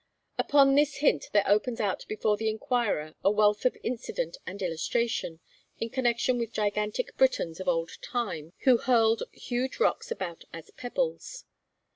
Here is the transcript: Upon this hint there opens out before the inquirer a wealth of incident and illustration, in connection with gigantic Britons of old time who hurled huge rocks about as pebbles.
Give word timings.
Upon 0.39 0.73
this 0.73 0.95
hint 0.95 1.27
there 1.31 1.47
opens 1.47 1.79
out 1.79 2.07
before 2.07 2.35
the 2.35 2.49
inquirer 2.49 3.13
a 3.23 3.29
wealth 3.29 3.65
of 3.65 3.77
incident 3.83 4.35
and 4.47 4.59
illustration, 4.59 5.41
in 5.79 5.91
connection 5.91 6.39
with 6.39 6.53
gigantic 6.53 7.15
Britons 7.17 7.59
of 7.59 7.67
old 7.67 7.91
time 8.01 8.51
who 8.63 8.77
hurled 8.77 9.21
huge 9.31 9.79
rocks 9.79 10.09
about 10.09 10.43
as 10.51 10.71
pebbles. 10.71 11.45